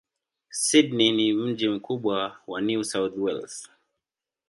Sydney 0.51 1.11
ni 1.11 1.33
mji 1.33 1.69
mkubwa 1.69 2.37
wa 2.47 2.61
New 2.61 2.83
South 2.83 3.13
Wales. 3.17 3.69